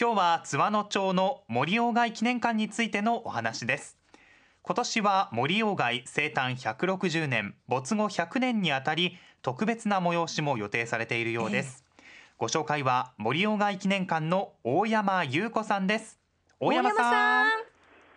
[0.00, 3.98] 今日は津和野町の森鴎外記念館についてのお話です。
[4.62, 11.84] 今年は森鴎外生誕160年没後100年にあたり特別な催しも予定されているようです、
[12.38, 16.18] ご紹介は森鴎外記念館の大山優子さんです。
[16.60, 17.69] 大山さん。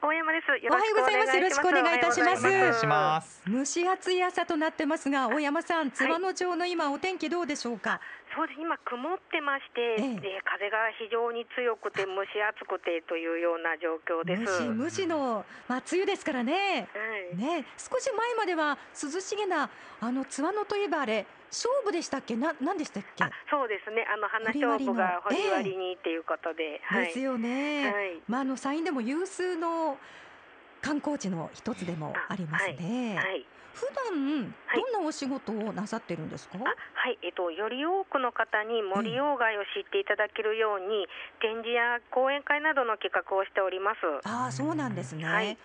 [0.03, 0.51] 大山です。
[0.65, 8.01] よおはようございますよろしくお願いいたしますます蒸し暑い朝となってますが大山さん津和野町の今お天気どうでしょうか、
[8.35, 8.59] そうです。
[8.59, 14.67] 今曇ってまして、ええで風が非常に強くて蒸し暑くてというような状況です。
[14.67, 16.99] ムシムシの、まあ、梅雨ですからねは
[17.31, 17.37] い。
[17.37, 19.69] ね少し前までは涼しげな
[20.01, 22.35] あの津和野といえばあれ勝負でしたっけ？
[22.35, 23.23] な何でしたっけ？
[23.23, 24.05] あ、そうですね。
[24.09, 27.05] あの花勝負が掘り割りにっていうことで、はい。
[27.05, 28.21] ですよね、はい。
[28.27, 29.97] まああの山陰でも有数の
[30.81, 33.45] 観光地の一つでもありますね、はい。
[33.73, 34.81] 普段はい。
[34.81, 41.07] どんなお仕事をなさってるんですか、あはい、えっと、より多くの方に森鴎外を知っていただけるように、
[41.39, 43.97] 展示や講演会などの企画をしております。
[44.27, 45.57] ああそうなんですね、はい。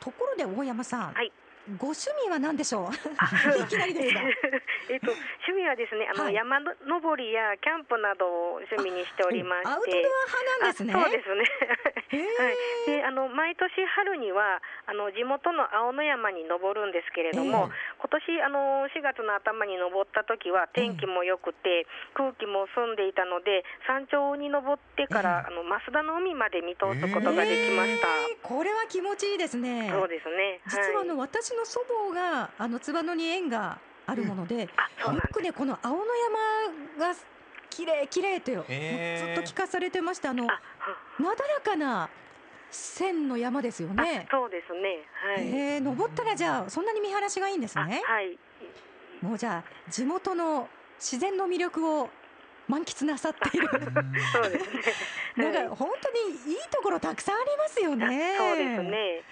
[0.00, 1.30] ところで大山さん、はい
[1.74, 2.88] ご趣味は何でしょう？
[3.18, 3.26] あ
[3.58, 4.20] いきなりですが
[4.88, 9.68] えっと、趣味はですね、あの、はい山登りやキャンプなどを趣味にしておりまして。
[9.68, 11.44] アウトドア派なんですねあそうですね。
[12.38, 12.56] はい。
[12.86, 28.06] で、あの毎年春にはあの地元の青野山に登るんですけれども、今年あの4月の頭に登った時は天気も良くて、空気も澄んでいたので山頂に登ってから、あの増田の海まで見通すことができました。
[28.08, 30.36] えーこれは気持ちいいですねそうですね。
[30.36, 34.68] はい実はあの、私の祖母があの津和野に縁があるもので、
[35.04, 35.16] うなん。
[35.16, 36.04] よくねこの青野
[36.98, 37.18] 山が
[37.70, 40.60] 綺麗綺麗とよずっと聞かされてましたあのあ、
[41.20, 42.08] なだらかな
[42.70, 44.30] 線の山ですよねあ。
[44.30, 44.98] そうですね。
[45.36, 45.48] はい。
[45.48, 48.02] えー、登ったらじゃあそんなに見晴らしがいいんですあね。
[48.04, 48.38] はい。
[49.22, 50.68] もうじゃあ地元の
[50.98, 52.08] 自然の魅力を
[52.68, 53.68] 満喫なさっている。
[54.32, 54.82] そうですね。
[55.36, 58.34] なんはいか本当にいいところたくさんありますよね。
[58.36, 58.82] そうです。
[58.82, 59.22] ね。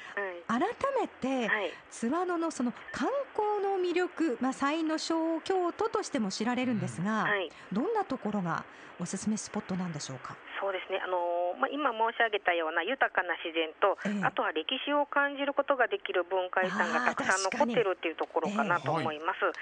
[0.59, 0.69] 改
[1.01, 1.63] めて、はい。
[1.63, 1.71] はい。
[1.91, 7.51] 津和野のその観光の魅力、まあ山陰の小京都としても知られるんですが、はい。
[7.73, 8.67] どんなところが
[8.99, 10.37] おすすめスポットなんでしょうか？
[10.65, 10.97] そうですね。
[10.97, 19.45] あのーまあ今申し上げたような豊かな自然と、ええあとは歴史を感じることができる文化遺産がたくさん残ってるっていうところかなと思います。
[19.45, 19.53] は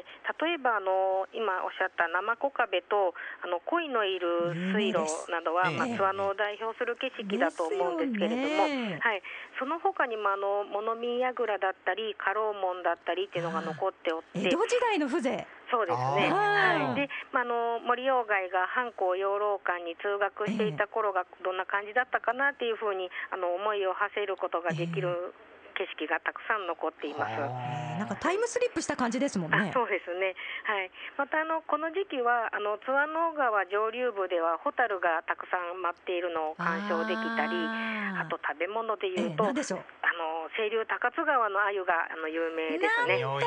[0.00, 0.04] い。
[0.48, 3.12] 例えばあのー今おっしゃった生子壁と
[3.44, 9.22] あの鯉のいる水路などは、ええ津和野を代表する景色だと思うんですけれども、ねはい。
[9.60, 14.50] その他にもあの物見櫓だったり家老門だったりっていうのが残っておって江。
[14.50, 15.46] 戸時代の風情。
[15.70, 16.30] そうですね。
[16.30, 16.94] はい。
[16.94, 25.34] で、まあ、あの森鴎外が藩校養老館に通学していた頃がどんな感じだったかなっていうふうにあの思いを馳せることができる
[25.74, 27.32] 景色がたくさん残っています。
[27.36, 29.56] えーなんかタイムスリップした感じですもんね。
[29.56, 30.36] あそうですね、
[30.68, 39.80] はい、またあのこの時期はあの津和野川上流部ではホタルがたくさん舞っているのを鑑賞できたりあと食べ物でえー、いうと、なんでしょう。
[40.04, 43.18] あの清流高津川の鮎があの有名ですね。
[43.20, 43.44] 良い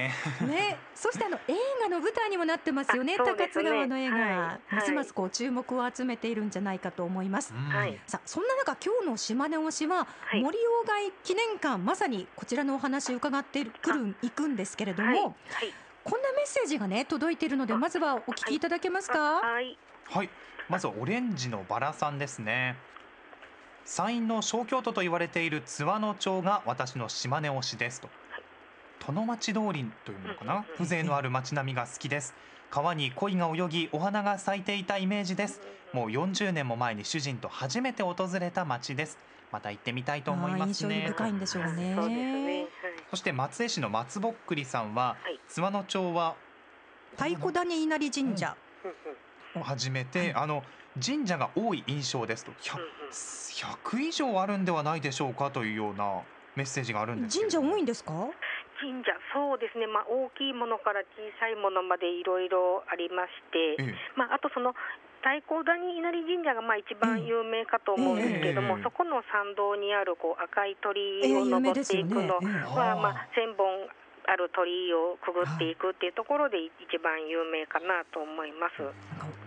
[0.00, 0.14] ね。
[0.46, 3.16] ね、そしてあの映画の舞台にもなってますよね。
[3.16, 4.74] 高津川の映画、はい。
[4.74, 7.52] ますますこう注目を集めているんじゃないかと思います。
[7.54, 7.60] うん。
[7.60, 7.98] はい。
[8.06, 10.42] さあそんな中今日の島根推しは、はい。
[10.42, 15.34] 森鴎外記念館まさにこちらのお話伺ってくる行くんですけれども、はい、はい。
[16.02, 18.60] こんなメッセージがね届いているのであまずはお聞きい。
[18.60, 19.18] ただけますか？
[19.40, 19.76] はい。
[20.08, 20.30] はい、
[20.68, 22.76] まずはオレンジのバラさんですね。
[23.84, 28.08] 山陰の小京都と言われている津和野町が私の島根推しですと。
[29.12, 32.34] 殿町通りというのかな、風情のある街並みが好きです。
[32.70, 35.60] 川に鯉が泳ぎ、お花が咲いていたイメージです。
[35.92, 39.18] もう40年も前に主人と初めて訪れた町です。
[39.50, 41.06] また行ってみたいと思いますね。
[41.08, 41.94] 深いんでしょうね。
[41.96, 42.60] そうですね。
[42.62, 42.66] はい
[43.10, 46.36] そして松江市の松ぼっくりさんは、はい津和野町は
[47.16, 48.56] 太鼓谷稲荷神社、
[49.56, 50.62] を始めて、あの
[51.04, 55.50] 神社が多い印象ですと 100, うんうん100以上あるんではないでしょうか？
[55.50, 56.20] というような
[56.54, 58.12] メッセージがあるんです神社多いんですか？
[58.80, 63.94] 神社そうですね、まあ、大きいものから小さいものまでいろいろありまして、ええ。
[64.16, 64.72] まあ、あとその
[65.20, 72.64] 太鼓谷稲荷神社がまあ一番有名かと思うんですけれども、ええそこの参道にあるこう赤い鳥居を登っていくのええ。
[72.72, 73.68] は、まあ、1000本
[74.24, 78.80] ある鳥居をくぐっていくっていうところで一番有名かなと思います。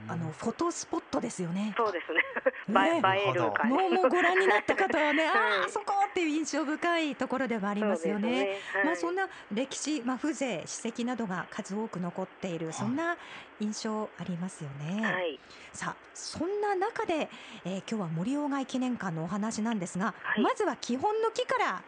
[0.07, 1.73] あのフォトスポットですよね。
[1.77, 2.21] そうですね。
[2.67, 3.01] ね。
[3.25, 5.65] 映える感じもうもうご覧になった方はね、 あはい。
[5.65, 8.29] あそこっていう印象深いところではありますよね。
[8.29, 8.85] そうですはい。
[8.85, 12.73] まあそんな歴史、まあ風情、史跡などが数多く残っている、い。
[12.73, 13.17] そんな
[13.59, 15.05] 印象ありますよね。
[15.05, 15.39] はい。
[15.71, 17.29] さあそんな中で、
[17.65, 20.41] えー今日は森鴎外記念館のお話なんですが、はい。
[20.41, 21.81] まずは基本の木から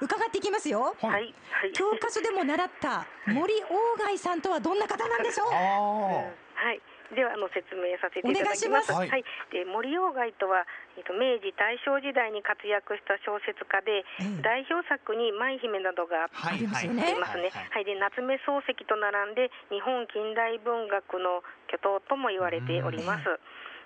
[0.00, 0.96] 伺っていきますよ。
[1.02, 1.34] はい。
[1.74, 3.68] 教科書でも習った森鴎
[3.98, 5.50] 外さんとはどんな方なんでしょう？
[5.52, 6.80] はい。
[7.14, 8.92] ではあの説明させていただきます。
[8.92, 9.24] お願いはい。
[9.50, 10.66] で森鴎外とは
[10.96, 17.50] えっと明治大正時代に活躍した小説家で、ええ代表作に舞姫などがはいありますよねありますね。
[17.50, 23.26] はい、で夏目漱石と並んで日本近代文学の巨頭とも言われております。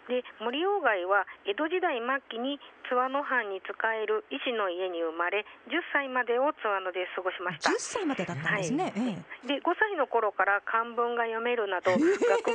[0.09, 7.71] で森鴎外は江戸時代末期に津和野藩に仕える医師の家に生まれ10歳までを津和野で過ごしました。
[7.71, 9.01] 10歳までだったんですね、え
[9.49, 9.49] え。
[9.49, 12.01] で5歳の頃から漢文が読めるなど学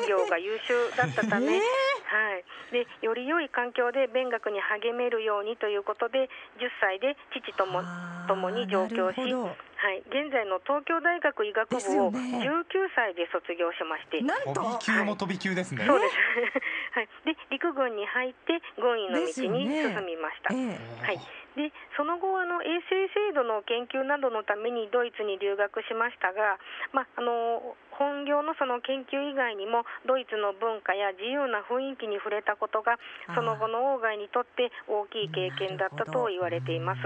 [0.08, 1.62] 業が優秀だったため、ええ。
[2.10, 7.82] はい、でより良い環境で勉学に励めるようにということで10歳で父とも
[8.28, 9.34] 共に上京し
[9.80, 12.44] はい、現在の東京大学医学部をよね。
[12.44, 14.20] 19歳で卒業しまして。
[14.20, 15.88] どなん飛びと級も飛び級ですね。
[15.88, 16.16] そうです、
[17.00, 20.54] はい、で陸軍に入って軍医の道に進みました。
[20.54, 21.20] ええはい、
[21.56, 26.60] でその後あの衛生制度の研究などのためにドイツに留学しましたが、
[26.92, 33.00] まあ、あの本業のその研究以外にもドイツの文化や自由な雰囲気に触れたことが
[33.34, 37.00] その後の鴎外にとって大きい経験だったと言われています。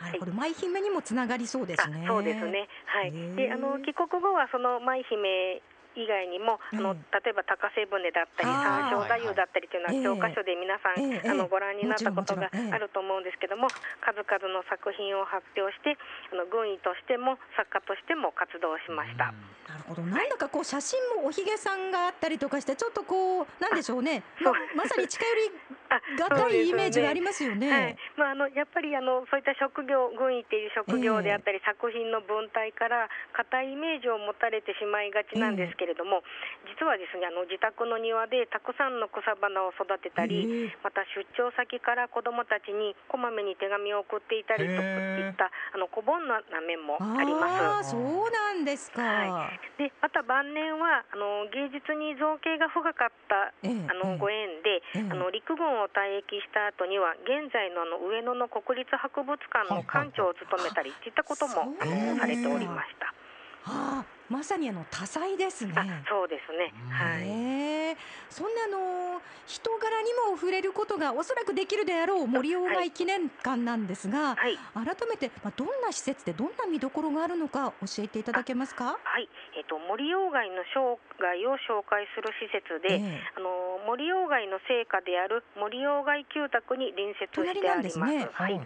[0.00, 0.32] なるほど。
[0.32, 2.02] 舞姫にもつながりそうですね。
[2.04, 2.68] あそうですね。
[2.86, 3.12] はい。
[3.36, 5.62] で、あの帰国後はその舞姫
[5.94, 13.68] 以外にも、あのえ例えば高瀬船だったり三章太夫だったりというのはええ教科書で皆さん、ええあのご覧になったことがあると思うんですけども、
[14.02, 15.96] 数々の作品を発表して、
[16.32, 19.32] あの軍医としても作家としても活動しました。
[19.74, 20.02] なるほど。
[20.06, 24.22] なんだかこう写真もおひげさんがあったりとかしてちょっとこうなんでしょうね。
[24.38, 25.50] ままさに近寄り
[25.90, 27.58] あがたいイメージがありまますよはい。
[27.58, 27.96] ね。
[28.14, 36.22] まあ、あのやっぱりあのそういった職業軍医っていう職業であったり、作品の文体から固いイメージを持たれてしまいがちなんですけれども、
[36.70, 40.76] 実はですねあの自宅の庭でたくさんの草花を育てたり、へえ。
[40.84, 47.90] また出張先から子どもたちにこまめに手紙を送っていたりといったあの小盆な面もあります。
[47.90, 49.02] そうなんですか。
[49.02, 63.12] はでまた晩年はあの芸術に造形が深かったええあのご縁で、ええあの陸軍を退役した後には現在のあの上野の国立博物館の館長を務めたりといったこともあのされておりました。
[63.66, 65.72] ああまさにあの多彩ですね。
[65.76, 66.72] あそうですね。
[66.90, 67.63] はい。
[68.34, 74.58] そんなあの人柄にも触れることがおそらくできるであろう森鴎外記念館なんですが、はい。
[74.74, 78.98] 改めて、まあ、どんな施設でどんな見どころがあるのか教えていただけますか？
[79.04, 79.28] はい。
[79.56, 87.62] えっ、と森鴎外の生涯を紹介する施設で、ええあの森鴎外の成果である森鴎外旧宅に隣接してあります。
[87.62, 88.60] 隣なんですねはい。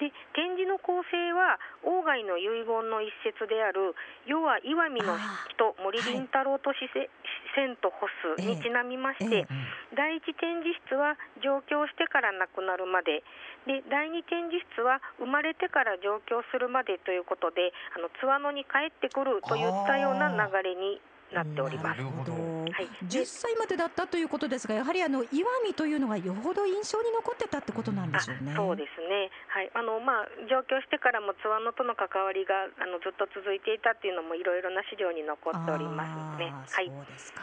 [0.00, 3.94] で展示の構成は鴎外の遺言の一節である
[4.26, 5.16] 「世は岩見の
[5.50, 7.10] 人森林太郎としせ、
[7.54, 13.22] 千と干す」にちなみまして、ええうん第一展示室は上京してから亡くなるまで
[13.66, 21.00] で第二展示室は生まれてから上京するまでということであの津和野に帰ってくるといったような流れに
[21.32, 21.98] なっております。
[21.98, 22.32] なるほど。
[22.32, 28.54] はい10歳までだったということですが、やはりあの岩見というのがよほど印象に残ってたってことなんであしょうね。
[28.56, 36.50] そうですね、はいあのまあ、上京してからも津和野との関わりがあのずっと続いていたっていうのもいろいろな資料に残っておりますね。
[36.50, 37.42] はいそうですか。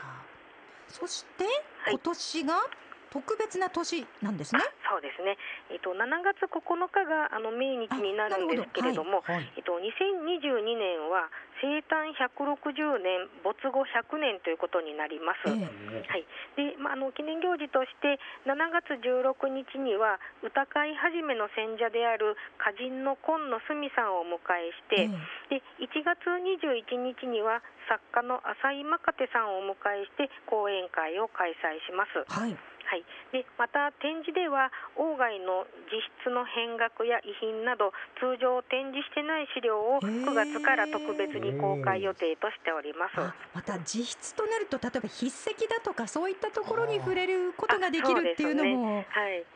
[0.88, 1.48] そして、い
[1.92, 2.68] 今年が
[3.12, 4.62] 特別な年なんですね。
[4.88, 5.36] そうですね、
[5.70, 9.52] えっと、7月9日があの命日になるんですけれども、はい。
[9.56, 11.28] えっと、2022年は
[11.62, 15.46] 生誕160年没後100年ということになります。
[15.46, 16.26] ええはい
[16.58, 25.08] でまあ、あの記念行事として7月16日には歌会始めの選者である歌人の今野澄さんをお迎えして、
[25.54, 32.26] えで1月21日には作家の浅井真手さんをお迎えして講演会を開催します。
[32.28, 32.58] はい。
[32.86, 43.20] はい、でまた展示では鴎外の自筆の編学や遺品など通常展示してない資料をへー9月から特別に公開予定としております。
[43.20, 49.04] あまた自筆となると例えば筆跡だとかそういったところに触れることができるっていうのもは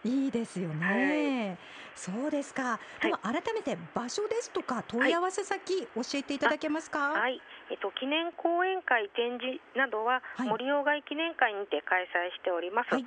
[0.04, 1.58] いいいですよね。
[1.96, 2.78] そうですか。
[3.02, 7.12] では改めて場所ですとか問い合わせ先教えていただけますか？
[7.12, 7.42] はい、
[7.72, 12.94] えっと記念講演会展示などははい森鴎外記念会にて開催しております。
[12.94, 13.06] はい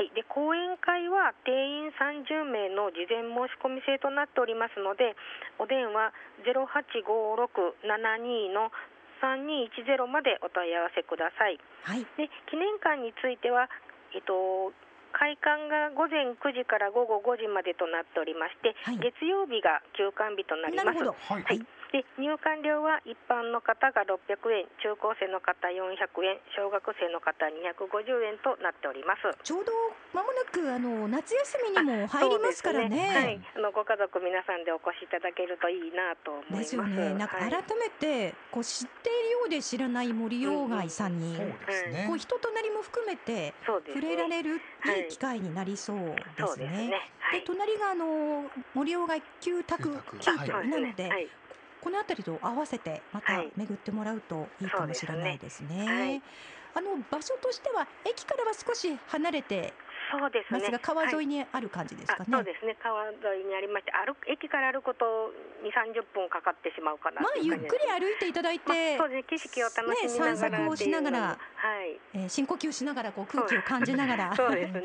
[0.00, 5.14] はい、で講演会は定員30名の事前申し込み制となっておりますので、
[5.58, 6.14] お電話
[6.46, 8.72] 085672の
[9.20, 11.58] 3210までお問い合わせください。
[11.84, 12.06] はい。
[12.16, 13.68] で記念館については、
[14.14, 14.72] えっと、
[15.12, 20.96] 開館が午前9時から午後5時までとなっておりまして、はい月曜日が休館日となります。
[20.96, 21.12] なるほど。
[21.28, 21.42] はい。
[21.44, 29.26] はいで入館料は一般の方が600円中高生の方400円小学生の方250円となっております。
[29.42, 29.74] ちょうど
[30.14, 32.94] まもなくあの夏休みにも入りますからね。
[33.10, 37.14] はい、あのご家族皆さんでお越しいただけるといいなと思いまですね。
[37.18, 37.50] なんかはい。
[37.50, 42.06] 改めてこう知っているようで知らない森鴎外さんに、そうですね。
[42.06, 46.70] こう人となりも含めて触れられるいはいい機会になりそうですね。
[46.70, 47.10] ですね。
[47.18, 47.40] はい。
[47.40, 50.68] で隣があの森鴎外旧宅旧居はい。
[50.68, 51.26] なので、はい
[51.80, 53.52] この辺りと合わせてまたはい。
[53.56, 55.86] 巡ってもらうといいかもしれないですね。
[55.86, 56.22] はい。
[56.74, 59.74] あの場所としては駅からは少し離れて
[60.10, 60.58] そうですね。
[60.58, 62.26] ますが川沿はいいにある感じですかね。
[62.34, 62.76] あそうですね。
[62.82, 65.30] 川沿いにありまして歩く駅から歩くと
[65.62, 69.22] 2 3 0分かかってしまうかなまあゆっくり歩歩いていただいまあて、そうですね。
[69.30, 70.32] 景色を楽しみながら。
[70.32, 71.36] ね散策をしながらは
[71.84, 72.00] い。
[72.14, 74.34] えー深呼吸しながらこう空気を感じながら。
[74.36, 74.82] そうですね、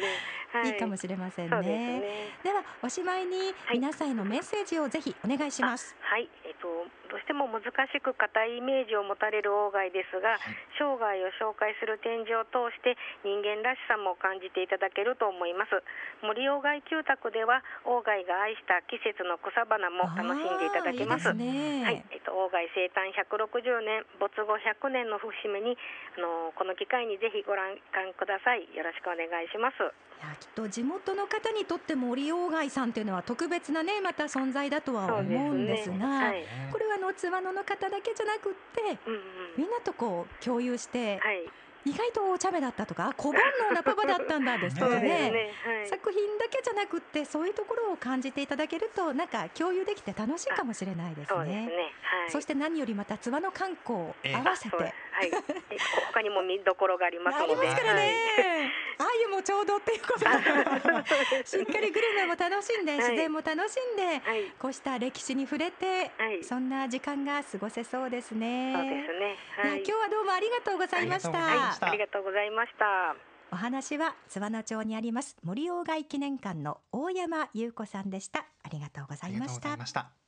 [0.54, 2.00] はい、いいかもしれませんそうですね。
[2.00, 3.80] ねではおしまいにはい。
[3.80, 5.96] 皆さんへのメッセージをぜひお願いします。
[6.02, 10.36] はい、えっと、どうしても難しく硬いイメージを持たれる鴎外ですが、
[10.76, 15.80] 生涯を紹介する展示を通して人間らしさも感じていただけると思います。
[16.20, 21.32] 森鴎外旧宅では鴎外が愛した季節の草花も楽しんでいただけます。
[21.32, 21.88] ね。
[21.88, 25.80] はい、えっと、鴎外生誕160年没後100年の節目に
[26.20, 28.68] あのこの機会にぜひご覧ください。
[28.76, 29.80] よろしくお願いします。
[30.16, 39.22] いやきっと地元の方にとっても森鴎外さんというのは特別なねまた存在だとは思うんですが、はい、これはあの津和野の方だけじゃなくってうんうん。
[39.58, 41.50] みんなとこう共有して、はい。
[41.86, 45.30] 意外とお茶目だったとかあ小煩悩なパパだったんだですとかね。
[45.30, 45.54] ね。
[45.64, 45.88] はい。
[45.88, 51.28] 作品だけじゃなくってそういうところを感じていただけるとなんか共有できて楽しいかもしれないですね。
[51.28, 51.70] そね。
[52.02, 52.32] はい。
[52.32, 55.78] そして何よりまた津和野観光を合わせて、はい、え
[56.12, 58.72] 他にも見どころがありますのでありますからはいね。
[59.00, 60.28] あゆもちょうどっていうことで
[61.48, 68.74] しっかりグルメも楽しんで、はい自然も楽しんで、はい、こうした歴史に触れて、はいそんな時間が過ごせそうですね。
[68.76, 69.38] そうですね。
[69.58, 71.88] はい、今日はどうもありがとうございましありがとうございまたした。
[71.88, 73.16] ありがとうございました。
[73.52, 78.46] お話は津和野町にあります森鴎外記念館の大山優子さんでした。
[78.64, 80.26] ありがとうござありがとうございましたいました。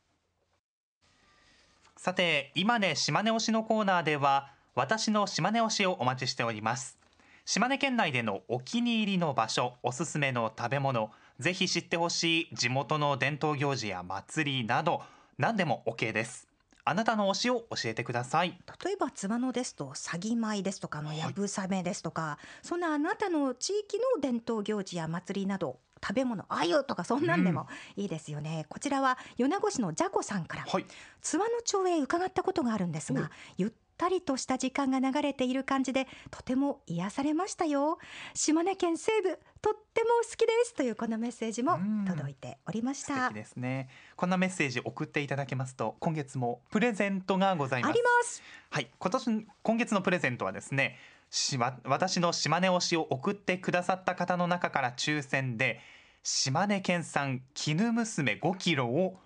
[1.98, 7.00] さて、今ね島根推しのコーナーでは、私の島根推しをお待ちしております。
[7.46, 15.02] 島根県内でのお気に入りの場所、おすすめの食べ物、ぜひ知ってほしい地元の伝統行事や祭りなど、
[15.40, 16.48] 何でも OK です。
[16.86, 18.56] あなたの推しを教えてください。
[18.86, 27.66] 例えば津和野ですと詐欺米ですとかあのはいやぶさめですとか、そんなあなたの地域の伝統行事や祭りなど食べ物あゆとかそんなんでも
[27.96, 30.86] いいですよね、こちらは米子市のじゃこさんからはい。
[31.24, 37.98] 津和野町へ伺ったことがあるんですおがゆったりとした時間が流れている感じでとても癒されましたよ。
[38.34, 42.06] 島根県西部とっても好きですというこのメッセージもうん。
[42.06, 43.16] 届いておりました。
[43.16, 43.90] 素敵ですね。
[44.16, 47.92] こんなメッセージ送っていただけますと、今月もプレゼントがございます。
[47.92, 48.02] あり。
[48.02, 48.42] ます。
[48.70, 50.98] はい、今年今月のプレゼントはですね
[51.30, 55.80] しわ私の島根推しを送ってくださった方の中から抽選で
[56.24, 59.18] 島根県産絹娘5キロを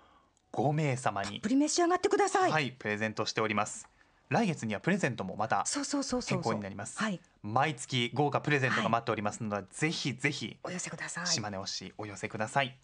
[0.52, 3.88] 5名様にプリ召し上がってください、はいプレゼントしております
[4.32, 6.98] 来月にはプレゼントもまたそうそうそうそう変更になります。
[6.98, 7.20] はい。
[7.42, 11.26] 毎月豪華プレゼントが待っておりますので、ぜひぜひお寄せください。
[11.26, 12.76] 島根推しお寄せください。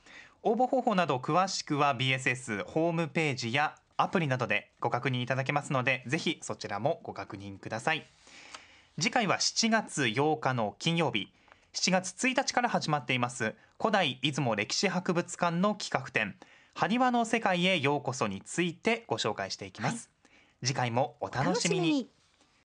[0.42, 8.06] 応募方法など詳しくは BSS ホームページやアプリなどでご確認いただけますのでぜひそちらもご確認ください。
[9.00, 11.32] 次回は7月8日の金曜日。
[11.72, 13.54] 7月1日から始まっています。
[13.80, 16.34] 古代出雲歴史博物館の企画展。
[16.74, 20.10] 埴輪の世界へようこそについてご紹介していきます、
[20.62, 22.10] 次回もお楽しみに。